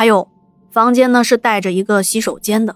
[0.00, 0.26] 还有
[0.70, 2.74] 房间呢是带着一个洗手间的，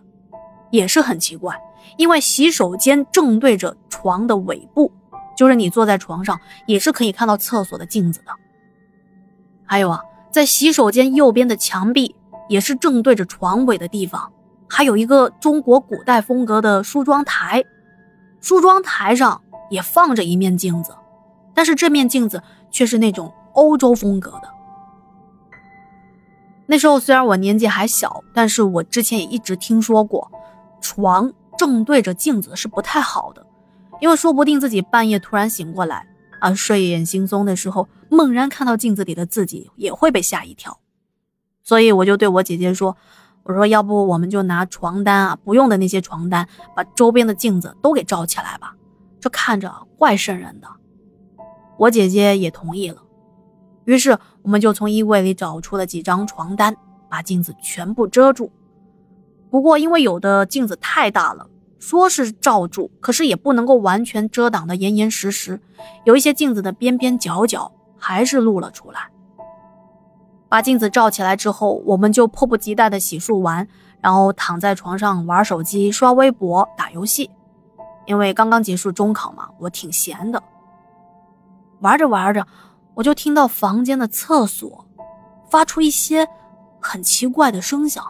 [0.70, 1.58] 也是很奇怪，
[1.96, 4.92] 因为洗手间正对着床的尾部，
[5.34, 8.32] 就是你坐在床上也是可以看到厕所的镜子的。
[9.64, 12.14] 还有啊，在洗手间右边的墙壁
[12.46, 14.30] 也是正对着床尾的地方，
[14.68, 17.64] 还有一个中国古代风格的梳妆台，
[18.42, 20.94] 梳妆台上也放着一面镜子，
[21.54, 24.53] 但是这面镜子却是那种欧洲风格的。
[26.66, 30.30] 那时候虽然我年纪还小，但是我之前也一直听说过，
[30.80, 33.46] 床正对着镜子是不太好的，
[34.00, 36.06] 因为说不定自己半夜突然醒过来。
[36.40, 40.78] 啊，睡眼惺忪的时候，猛然看到镜子里的自己，也会被吓一跳。
[41.62, 42.94] 所以我就对我姐姐说
[43.44, 48.74] ：“我说要不我们就拿床单啊，不用的那些床单，把周边的镜子都给罩起来吧，
[49.20, 50.68] 这看着怪瘆人的。”
[51.78, 53.02] 我姐姐也同意了。
[53.86, 56.76] 于是我们就从衣柜里找出了几张床单，
[57.08, 58.52] 把镜子全部遮住。
[59.50, 61.48] 不过因为有的镜子太大了。
[61.80, 65.60] 说是罩住，可是也不能够完全遮挡的严严实实，
[66.04, 69.10] 有一些镜子的边边角角还是露了出来。
[70.48, 73.68] 把镜子罩起来之后，我们就迫不及待的洗漱完，
[74.00, 77.28] 然后躺在床上玩手机、刷微博、打游戏。
[78.06, 80.42] 因为刚刚结束中考嘛，我挺闲的。
[81.80, 82.46] 玩着玩着，
[82.94, 84.86] 我就听到房间的厕所
[85.50, 86.28] 发出一些
[86.80, 88.04] 很奇怪的声响。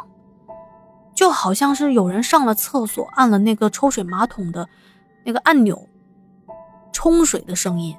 [1.14, 4.68] 就好像是有人上了厕所，按了那个抽水马桶的
[5.24, 5.88] 那个按钮，
[6.92, 7.96] 冲水的声音。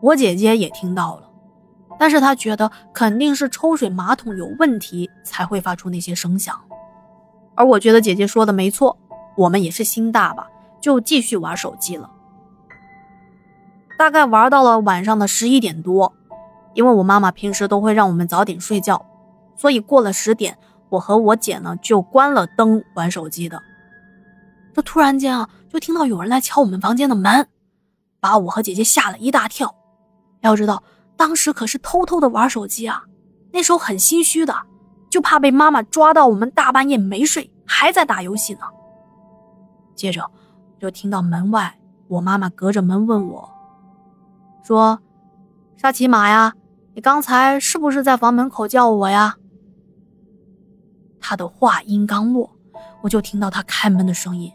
[0.00, 1.28] 我姐姐也听到了，
[1.98, 6.58] 但是她觉得肯定是抽水马桶有问题才会发出那些声响。
[7.54, 8.96] 而我觉得姐姐说的没错，
[9.36, 10.46] 我们也是心大吧，
[10.80, 12.10] 就继续玩手机了。
[13.98, 16.12] 大概玩到了晚上的十一点多，
[16.74, 19.04] 因为我妈妈平时都会让我们早点睡觉，
[19.56, 20.58] 所以过了十点。
[20.88, 23.60] 我和我姐呢，就关了灯玩手机的。
[24.72, 27.48] 这突然间啊，就听到有人来敲我们房间的门，
[28.20, 29.74] 把我和姐姐吓了一大跳。
[30.42, 30.84] 要知道，
[31.16, 33.02] 当时可是偷偷的玩手机啊，
[33.52, 34.54] 那时候很心虚的，
[35.10, 38.60] 就怕被妈妈抓到我们大半夜没睡，还在打游戏呢。
[39.96, 40.30] 接着，
[40.78, 43.55] 就听到门外我妈妈隔着门问我，
[44.66, 44.98] 说
[45.78, 46.52] ：“沙琪玛呀，
[46.94, 49.36] 你刚才是不是在房门口叫我呀？”
[51.22, 52.50] 他的话音刚落，
[53.00, 54.52] 我就听到他开门的声音。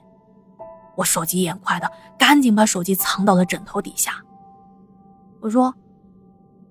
[0.98, 4.22] 我手疾眼快的，赶紧把手机藏到了枕头底下。
[5.40, 5.74] 我说：“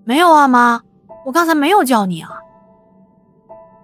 [0.05, 0.83] 没有啊，妈，
[1.25, 2.29] 我刚才没有叫你啊。”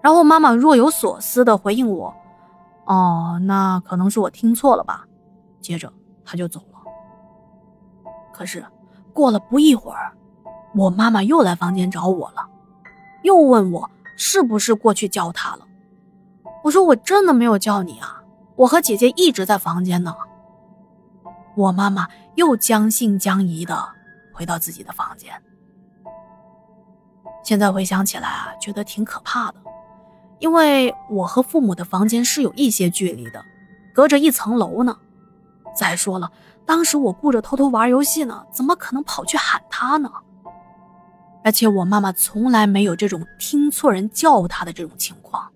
[0.04, 2.14] 然后妈妈若有所思的回应我
[2.86, 5.08] ：“哦，那可能是我听错了吧。”
[5.60, 5.92] 接着
[6.24, 6.78] 他就走了。
[8.32, 8.64] 可是
[9.18, 10.14] 过了不一会儿，
[10.76, 12.48] 我妈妈又来房间找我了，
[13.24, 15.66] 又问我是不是过去叫他了。
[16.64, 18.22] 我说我真的没有叫你啊，
[18.56, 20.14] 我和姐姐一直在房间呢。
[21.56, 23.90] 我妈妈又将信将疑的
[24.32, 25.34] 回到自己的房间。
[27.44, 29.56] 现在回想起来啊，觉得挺可怕的，
[30.38, 33.44] 因为我和父母的房间是有一些距离的，
[33.96, 34.96] 隔着一层楼呢。
[35.76, 36.32] 再说了，
[36.68, 40.12] 当时我顾着偷偷玩游戏呢，怎么可能跑去喊他呢？
[41.44, 45.50] 而且我妈妈从来没有这种听错人叫她的这种情况。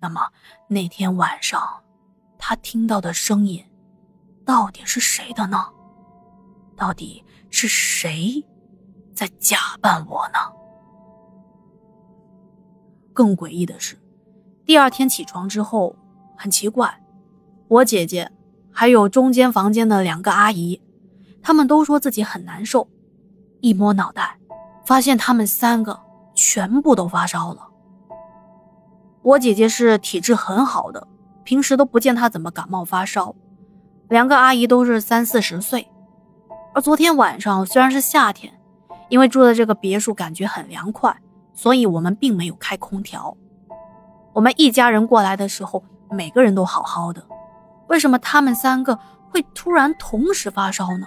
[0.00, 0.20] 那么
[0.66, 1.80] 那天晚上，
[2.36, 3.64] 他听到的声音，
[4.44, 5.64] 到底是谁的呢？
[6.76, 8.44] 到底是谁
[9.14, 10.38] 在假扮我呢？
[13.12, 13.96] 更诡异的是，
[14.66, 15.94] 第二天起床之后，
[16.36, 17.00] 很奇怪，
[17.68, 18.28] 我姐姐
[18.76, 20.82] 还有中间房间的两个阿姨，
[21.40, 22.88] 她们都说自己很难受。
[23.60, 24.36] 一摸脑袋，
[24.84, 26.00] 发现她们三个
[26.34, 27.68] 全部都发烧了。
[29.22, 31.06] 我姐姐是体质很好的，
[31.44, 33.36] 平时都不见她怎么感冒发烧。
[34.08, 35.88] 两个阿姨都是三四十岁，
[36.74, 38.52] 而昨天晚上虽然是夏天，
[39.08, 41.16] 因为住的这个别墅感觉很凉快，
[41.54, 43.36] 所以我们并没有开空调。
[44.32, 47.24] 我们一家人过来的时候，每个人都好好的，
[47.88, 48.98] 为什么他们三个
[49.30, 51.06] 会突然同时发烧呢？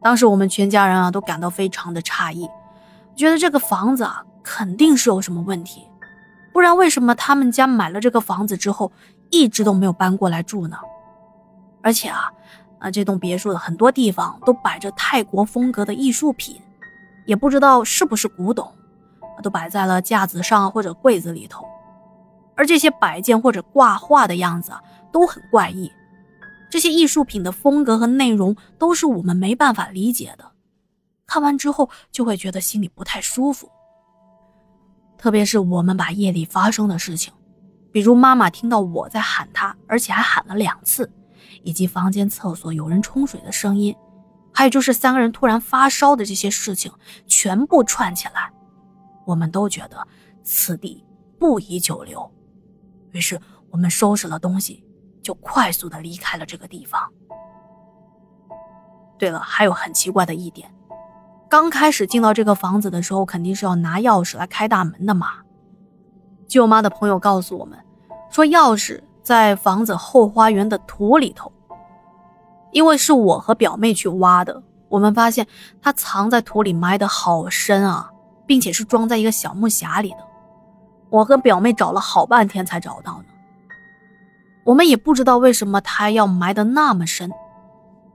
[0.00, 2.48] 当时我们全家人啊都感到非常的诧异，
[3.14, 4.24] 觉得这个房子啊。
[4.48, 5.84] 肯定是有什么问题，
[6.52, 8.92] 不然为什么他们家买了这个房子之后，
[9.28, 10.76] 一直都没有搬过来住呢？
[11.82, 12.30] 而且啊，
[12.78, 16.62] 啊，这栋别墅的很多地方都摆着泰国风格的艺术品，
[17.26, 18.72] 也不知道是不是古董，
[19.42, 21.66] 都摆在了架子上或者柜子里头。
[22.56, 24.82] 而这些摆件或者挂画的样子啊，
[25.12, 25.92] 都很怪异。
[26.68, 30.52] 这些艺术品的风格和内容都是我们没办法理解的，
[31.26, 33.70] 看完之后就会觉得心里不太舒服。
[35.16, 37.32] 特别是我们把夜里发生的事情，
[37.92, 41.10] 比如妈妈听到我在喊她，而且还喊了两次，
[41.62, 43.96] 以及房间厕所有人冲水的声音，
[44.52, 46.92] 还有就是三个人突然发烧的这些事情，
[47.26, 48.52] 全部串起来，
[49.24, 50.06] 我们都觉得
[50.42, 51.04] 此地
[51.38, 52.30] 不宜久留，
[53.16, 53.40] 于是
[53.70, 54.84] 我们收拾了东西，
[55.22, 57.00] 就快速的离开了这个地方。
[59.16, 60.70] 对了，还有很奇怪的一点。
[61.48, 65.28] 刚开始进到这个房子的时候，肯定是要拿钥匙来开大门的嘛。
[66.46, 67.78] 舅妈的朋友告诉我们，
[68.28, 71.50] 说钥匙在房子后花园的土里头。
[72.72, 75.46] 因为是我和表妹去挖的，我们发现
[75.80, 78.10] 它藏在土里埋的好深啊，
[78.44, 80.25] 并且是装在一个小木匣里的。
[81.10, 83.24] 我和表妹找了好半天才找到呢。
[84.64, 87.30] 我们也不知道为什么他要埋的那么深。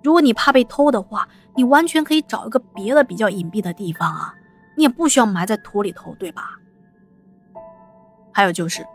[0.03, 4.33] 如果你怕被偷的话，你完全可以找一个别的比较隐蔽的地方啊，
[4.75, 6.57] 你也不需要埋在土里头，对吧？
[8.33, 8.85] 还有就是，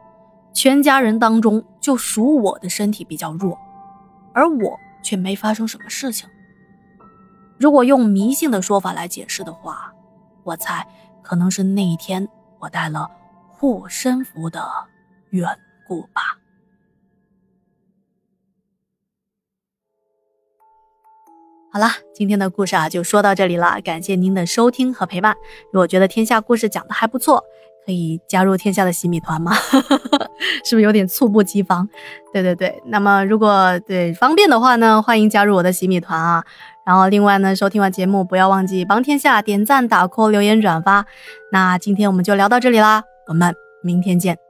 [0.52, 3.56] 全家人当中就属我的身体比较弱，
[4.34, 6.28] 而我却没发生什么事情。
[7.58, 9.92] 如果用迷信的说法来解释的话，
[10.42, 10.86] 我猜
[11.22, 12.28] 可能是那一天
[12.58, 13.08] 我带了
[13.58, 14.62] 护身符的
[15.30, 15.58] 缘
[15.88, 16.38] 故吧。
[21.72, 25.34] 好了，今天的故事啊就说到这里了，感谢您的收听和陪伴。
[25.72, 27.44] 如果觉得天下故事讲的还不错，
[27.84, 29.52] 可以加入天下的洗米团吗？
[30.64, 31.88] 是不是有点猝不及防？
[32.32, 36.44] 对对对，那么如果对方便的话呢，欢迎加入我的洗米团啊。
[36.86, 41.04] 然后另外呢，收听完节目不要忘记帮天下点赞、打 call、留言、转发。
[41.52, 44.45] 那今天我们就聊到这里啦，我们明天见。